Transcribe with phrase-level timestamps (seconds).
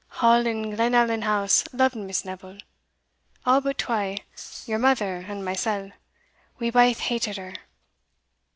[0.23, 2.57] All in Glenallan House loved Miss Neville
[3.45, 4.17] all but twa,
[4.65, 5.91] your mother and mysell
[6.57, 7.53] we baith hated her."